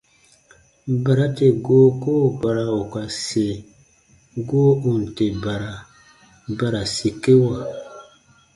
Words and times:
Bara 1.03 1.25
tè 1.37 1.47
goo 1.65 1.87
koo 2.01 2.25
bara 2.41 2.65
ù 2.81 2.83
ka 2.93 3.03
se, 3.25 3.47
goo 4.49 4.71
ù 4.87 4.89
n 5.01 5.03
tè 5.17 5.27
bara, 5.43 5.71
ba 6.57 6.67
ra 6.73 6.81
sikewa. 6.95 7.57